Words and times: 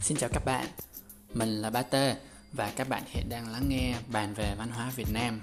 xin 0.00 0.16
chào 0.16 0.30
các 0.32 0.44
bạn, 0.44 0.66
mình 1.34 1.48
là 1.48 1.70
Ba 1.70 1.82
Tê 1.82 2.16
và 2.52 2.72
các 2.76 2.88
bạn 2.88 3.02
hiện 3.06 3.28
đang 3.28 3.48
lắng 3.48 3.68
nghe 3.68 3.94
bàn 4.12 4.34
về 4.34 4.54
văn 4.58 4.70
hóa 4.70 4.92
Việt 4.96 5.12
Nam. 5.12 5.40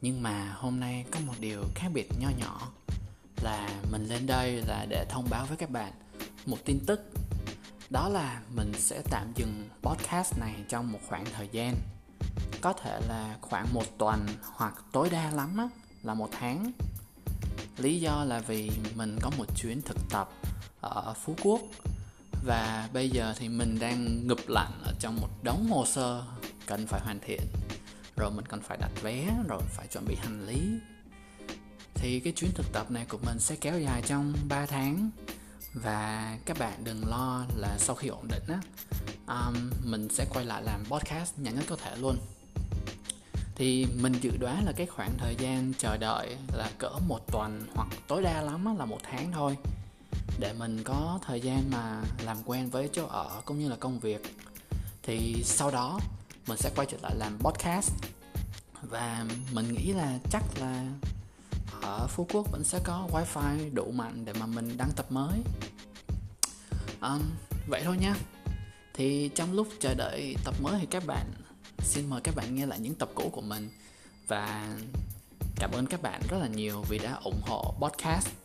Nhưng 0.00 0.22
mà 0.22 0.52
hôm 0.56 0.80
nay 0.80 1.04
có 1.10 1.20
một 1.26 1.34
điều 1.40 1.64
khác 1.74 1.88
biệt 1.94 2.08
nho 2.20 2.28
nhỏ 2.38 2.72
là 3.42 3.68
mình 3.90 4.06
lên 4.06 4.26
đây 4.26 4.62
là 4.66 4.86
để 4.88 5.06
thông 5.08 5.26
báo 5.30 5.46
với 5.46 5.56
các 5.56 5.70
bạn 5.70 5.92
một 6.46 6.56
tin 6.64 6.80
tức. 6.86 7.00
Đó 7.90 8.08
là 8.08 8.40
mình 8.54 8.72
sẽ 8.78 9.02
tạm 9.10 9.32
dừng 9.36 9.68
podcast 9.82 10.38
này 10.38 10.54
trong 10.68 10.92
một 10.92 11.00
khoảng 11.08 11.24
thời 11.24 11.48
gian. 11.52 11.74
Có 12.60 12.72
thể 12.72 13.00
là 13.08 13.36
khoảng 13.40 13.74
một 13.74 13.98
tuần 13.98 14.26
hoặc 14.42 14.74
tối 14.92 15.10
đa 15.10 15.30
lắm 15.30 15.56
á, 15.56 15.68
là 16.02 16.14
một 16.14 16.28
tháng. 16.32 16.72
Lý 17.78 18.00
do 18.00 18.24
là 18.24 18.40
vì 18.40 18.70
mình 18.94 19.18
có 19.22 19.30
một 19.38 19.46
chuyến 19.56 19.82
thực 19.82 19.96
tập 20.10 20.28
ở 20.80 21.14
phú 21.14 21.36
quốc 21.42 21.60
và 22.44 22.88
bây 22.92 23.10
giờ 23.10 23.34
thì 23.36 23.48
mình 23.48 23.78
đang 23.80 24.26
ngụp 24.26 24.48
lặn 24.48 24.70
ở 24.84 24.92
trong 25.00 25.16
một 25.20 25.28
đống 25.42 25.66
hồ 25.70 25.84
sơ 25.86 26.22
cần 26.66 26.86
phải 26.86 27.00
hoàn 27.00 27.18
thiện. 27.20 27.40
Rồi 28.16 28.30
mình 28.30 28.46
còn 28.46 28.60
phải 28.60 28.78
đặt 28.80 28.90
vé 29.02 29.28
rồi 29.48 29.62
phải 29.68 29.86
chuẩn 29.86 30.04
bị 30.04 30.14
hành 30.14 30.46
lý. 30.46 30.60
Thì 31.94 32.20
cái 32.20 32.32
chuyến 32.32 32.50
thực 32.54 32.66
tập 32.72 32.90
này 32.90 33.06
của 33.08 33.18
mình 33.26 33.38
sẽ 33.38 33.56
kéo 33.56 33.80
dài 33.80 34.02
trong 34.06 34.34
3 34.48 34.66
tháng. 34.66 35.10
Và 35.74 36.38
các 36.46 36.58
bạn 36.58 36.84
đừng 36.84 37.08
lo 37.08 37.46
là 37.56 37.78
sau 37.78 37.96
khi 37.96 38.08
ổn 38.08 38.28
định 38.28 38.42
á 38.48 38.60
um, 39.26 39.70
mình 39.84 40.08
sẽ 40.08 40.26
quay 40.34 40.44
lại 40.44 40.62
làm 40.62 40.84
podcast 40.84 41.38
nhanh 41.38 41.54
nhất 41.54 41.64
có 41.68 41.76
thể 41.76 41.96
luôn. 41.96 42.16
Thì 43.54 43.86
mình 44.00 44.12
dự 44.20 44.36
đoán 44.40 44.64
là 44.64 44.72
cái 44.76 44.86
khoảng 44.86 45.18
thời 45.18 45.36
gian 45.38 45.72
chờ 45.78 45.96
đợi 45.96 46.36
là 46.56 46.70
cỡ 46.78 46.90
một 47.08 47.20
tuần 47.32 47.66
hoặc 47.74 47.88
tối 48.08 48.22
đa 48.22 48.40
lắm 48.40 48.76
là 48.78 48.84
một 48.84 48.98
tháng 49.02 49.32
thôi 49.32 49.56
để 50.38 50.52
mình 50.52 50.82
có 50.84 51.18
thời 51.26 51.40
gian 51.40 51.70
mà 51.70 52.02
làm 52.24 52.36
quen 52.44 52.70
với 52.70 52.88
chỗ 52.92 53.06
ở 53.06 53.42
cũng 53.44 53.58
như 53.58 53.68
là 53.68 53.76
công 53.76 53.98
việc 53.98 54.36
thì 55.02 55.42
sau 55.44 55.70
đó 55.70 56.00
mình 56.46 56.58
sẽ 56.58 56.70
quay 56.76 56.86
trở 56.90 56.96
lại 57.02 57.14
làm 57.16 57.38
podcast. 57.38 57.90
Và 58.82 59.26
mình 59.52 59.72
nghĩ 59.72 59.92
là 59.92 60.18
chắc 60.30 60.42
là 60.60 60.86
ở 61.82 62.06
Phú 62.06 62.26
Quốc 62.32 62.46
vẫn 62.52 62.64
sẽ 62.64 62.80
có 62.84 63.08
wifi 63.12 63.74
đủ 63.74 63.90
mạnh 63.90 64.24
để 64.24 64.32
mà 64.32 64.46
mình 64.46 64.76
đăng 64.76 64.90
tập 64.96 65.06
mới. 65.12 65.42
Um, 67.02 67.22
vậy 67.68 67.82
thôi 67.84 67.96
nha. 68.00 68.14
Thì 68.94 69.30
trong 69.34 69.52
lúc 69.52 69.68
chờ 69.80 69.94
đợi 69.94 70.36
tập 70.44 70.54
mới 70.62 70.80
thì 70.80 70.86
các 70.86 71.06
bạn 71.06 71.26
xin 71.78 72.10
mời 72.10 72.20
các 72.20 72.34
bạn 72.36 72.54
nghe 72.54 72.66
lại 72.66 72.78
những 72.80 72.94
tập 72.94 73.08
cũ 73.14 73.30
của 73.32 73.40
mình. 73.40 73.70
Và 74.28 74.76
cảm 75.56 75.70
ơn 75.72 75.86
các 75.86 76.02
bạn 76.02 76.22
rất 76.28 76.38
là 76.38 76.46
nhiều 76.46 76.84
vì 76.88 76.98
đã 76.98 77.12
ủng 77.24 77.40
hộ 77.42 77.74
podcast 77.80 78.41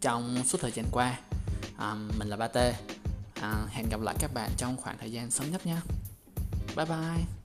trong 0.00 0.44
suốt 0.44 0.58
thời 0.60 0.72
gian 0.72 0.86
qua. 0.90 1.18
À, 1.78 1.94
mình 2.18 2.28
là 2.28 2.36
ba 2.36 2.48
t 2.48 2.56
à, 3.40 3.66
hẹn 3.68 3.88
gặp 3.90 4.00
lại 4.00 4.14
các 4.18 4.34
bạn 4.34 4.50
trong 4.56 4.76
khoảng 4.76 4.98
thời 4.98 5.12
gian 5.12 5.30
sớm 5.30 5.50
nhất 5.50 5.66
nhé. 5.66 5.76
Bye 6.76 6.86
bye. 6.86 7.35